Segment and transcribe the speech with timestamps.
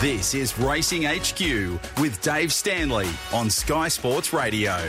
[0.00, 4.82] This is Racing HQ with Dave Stanley on Sky Sports Radio.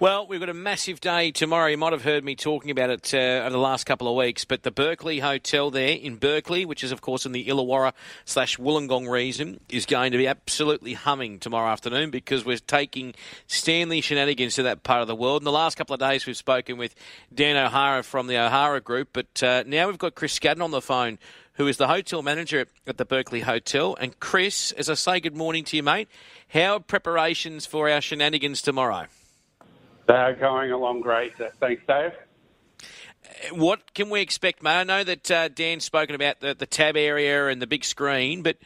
[0.00, 1.66] Well, we've got a massive day tomorrow.
[1.66, 4.46] You might have heard me talking about it uh, over the last couple of weeks,
[4.46, 7.92] but the Berkeley Hotel there in Berkeley, which is, of course, in the Illawarra
[8.24, 13.12] slash Wollongong region, is going to be absolutely humming tomorrow afternoon because we're taking
[13.48, 15.42] Stanley shenanigans to that part of the world.
[15.42, 16.94] In the last couple of days, we've spoken with
[17.32, 20.80] Dan O'Hara from the O'Hara Group, but uh, now we've got Chris Scaddan on the
[20.80, 21.18] phone,
[21.54, 23.96] who is the hotel manager at the Berkeley Hotel.
[24.00, 26.08] And Chris, as I say good morning to you, mate,
[26.48, 29.06] how are preparations for our shenanigans tomorrow?
[30.06, 31.32] They're going along great.
[31.60, 32.12] Thanks, Dave.
[33.52, 34.80] What can we expect, mate?
[34.80, 38.42] I know that uh, Dan's spoken about the, the tab area and the big screen,
[38.42, 38.56] but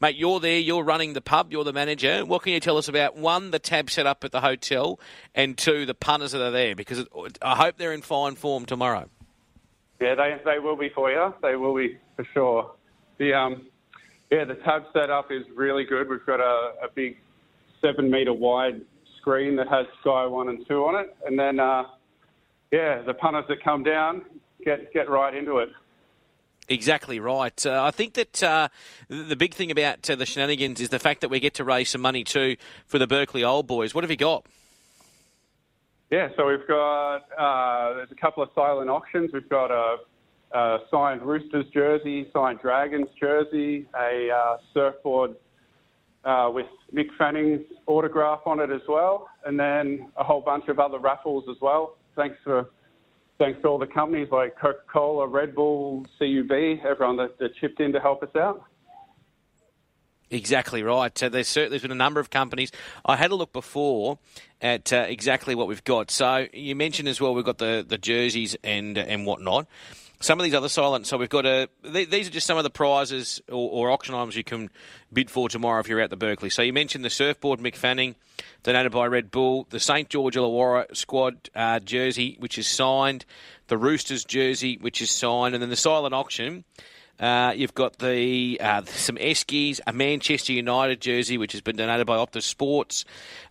[0.00, 2.24] mate, you're there, you're running the pub, you're the manager.
[2.24, 4.98] What can you tell us about one, the tab set up at the hotel,
[5.34, 6.74] and two, the punters that are there?
[6.74, 9.08] Because it, I hope they're in fine form tomorrow.
[10.00, 11.34] Yeah, they they will be for you.
[11.42, 12.72] They will be for sure.
[13.18, 13.66] The um,
[14.30, 16.08] yeah, the tab setup is really good.
[16.08, 17.16] We've got a, a big
[17.80, 18.82] seven metre wide
[19.18, 21.84] screen that has Sky One and Two on it, and then uh,
[22.70, 24.22] yeah, the punters that come down
[24.64, 25.70] get get right into it.
[26.68, 27.64] Exactly right.
[27.64, 28.68] Uh, I think that uh,
[29.08, 31.90] the big thing about uh, the shenanigans is the fact that we get to raise
[31.90, 33.94] some money too for the Berkeley Old Boys.
[33.94, 34.44] What have you got?
[36.10, 39.30] Yeah, so we've got uh, there's a couple of silent auctions.
[39.32, 39.96] We've got a,
[40.56, 45.34] a signed Roosters jersey, signed Dragons jersey, a uh, surfboard
[46.24, 50.78] uh, with Mick Fanning's autograph on it as well, and then a whole bunch of
[50.78, 51.96] other raffles as well.
[52.14, 52.70] Thanks for
[53.38, 56.52] thanks to all the companies like Coca-Cola, Red Bull, CUB,
[56.88, 58.64] everyone that, that chipped in to help us out.
[60.30, 61.22] Exactly right.
[61.22, 62.72] Uh, there's certainly been a number of companies.
[63.04, 64.18] I had a look before
[64.60, 66.10] at uh, exactly what we've got.
[66.10, 69.68] So you mentioned as well we've got the, the jerseys and and whatnot
[70.20, 71.06] some of these other silent.
[71.06, 71.68] So we've got a.
[71.82, 74.70] These are just some of the prizes or, or, auction items you can
[75.12, 76.50] bid for tomorrow if you're out the Berkeley.
[76.50, 78.16] So you mentioned the surfboard Mick Fanning,
[78.62, 83.24] donated by Red Bull, the St George Illawarra squad uh, jersey, which is signed,
[83.68, 86.64] the Roosters jersey, which is signed, and then the silent auction.
[87.18, 92.06] Uh, you've got the uh, some Eskies, a Manchester United jersey, which has been donated
[92.06, 93.04] by Optus Sports.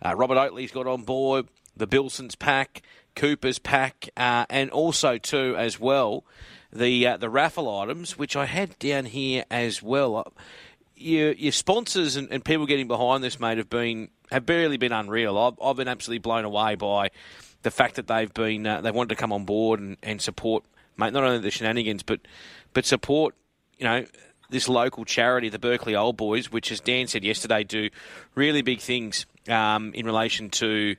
[0.04, 2.82] Uh, Robert Oatley's got on board the Bilsons pack,
[3.14, 6.24] Cooper's pack, uh, and also too as well
[6.72, 10.32] the uh, the raffle items, which I had down here as well.
[10.98, 14.92] Your, your sponsors and, and, people getting behind this, mate, have been have barely been
[14.92, 15.36] unreal.
[15.36, 17.10] I've, I've been absolutely blown away by
[17.62, 20.64] the fact that they've been uh, they wanted to come on board and, and support,
[20.96, 22.20] mate, not only the shenanigans, but
[22.72, 23.34] but support,
[23.78, 24.04] you know,
[24.50, 27.90] this local charity, the Berkeley Old Boys, which, as Dan said yesterday, do
[28.34, 30.96] really big things um, in relation to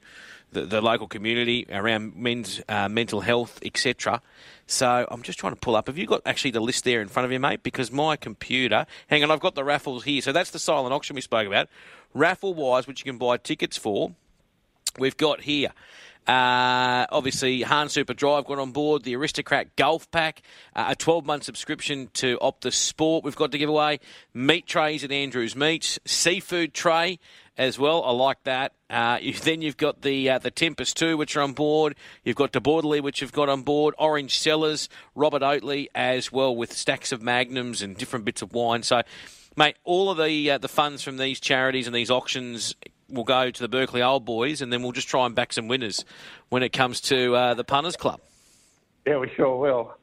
[0.51, 4.21] the, the, local community around men's uh, mental health, etc.
[4.65, 5.87] So I'm just trying to pull up.
[5.87, 7.63] Have you got actually the list there in front of you, mate?
[7.63, 8.85] Because my computer.
[9.07, 10.21] Hang on, I've got the raffles here.
[10.21, 11.67] So that's the silent auction we spoke about.
[12.13, 14.11] Raffle wise, which you can buy tickets for.
[14.97, 15.71] We've got here.
[16.27, 20.41] Uh, obviously, Hahn Super Drive got on board the Aristocrat Golf Pack,
[20.75, 23.23] uh, a 12 month subscription to Optus Sport.
[23.23, 23.99] We've got to give away
[24.33, 27.19] meat trays at Andrews Meats, seafood tray,
[27.57, 28.03] as well.
[28.03, 28.73] I like that.
[28.89, 31.95] Uh, you, then you've got the uh, the Tempus 2, which are on board.
[32.23, 33.95] You've got De Bortoli, which you've got on board.
[33.97, 38.83] Orange Cellars, Robert Oatley as well, with stacks of magnums and different bits of wine.
[38.83, 39.01] So,
[39.55, 42.75] mate, all of the uh, the funds from these charities and these auctions
[43.09, 45.67] will go to the Berkeley Old Boys, and then we'll just try and back some
[45.67, 46.05] winners
[46.49, 48.19] when it comes to uh, the Punters Club.
[49.05, 49.95] Yeah, we sure will.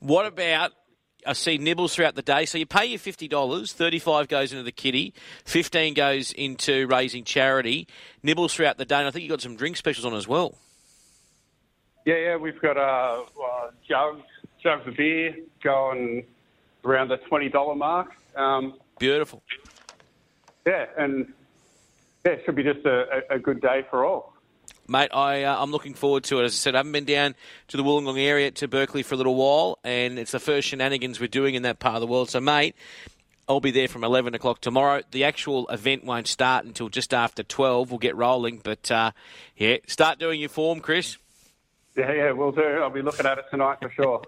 [0.00, 0.72] What about
[1.26, 2.44] I see nibbles throughout the day.
[2.46, 6.86] So you pay your fifty dollars, thirty five goes into the kitty, fifteen goes into
[6.86, 7.86] raising charity.
[8.22, 10.26] Nibbles throughout the day, and I think you have got some drink specials on as
[10.26, 10.58] well.
[12.04, 14.24] Yeah, yeah, we've got uh, uh, jugs,
[14.60, 16.24] jugs of beer going
[16.84, 18.08] around the twenty dollar mark.
[18.34, 19.42] Um, Beautiful.
[20.66, 21.32] Yeah, and
[22.24, 24.34] yeah, it should be just a, a good day for all.
[24.88, 26.44] Mate, I, uh, I'm looking forward to it.
[26.44, 27.34] As I said, I haven't been down
[27.68, 31.20] to the Wollongong area to Berkeley for a little while, and it's the first shenanigans
[31.20, 32.30] we're doing in that part of the world.
[32.30, 32.74] So, mate,
[33.48, 35.02] I'll be there from 11 o'clock tomorrow.
[35.10, 37.90] The actual event won't start until just after 12.
[37.90, 38.60] We'll get rolling.
[38.62, 39.12] But, uh,
[39.56, 41.16] yeah, start doing your form, Chris.
[41.96, 42.62] Yeah, yeah, we'll do.
[42.62, 44.22] I'll be looking at it tonight for sure.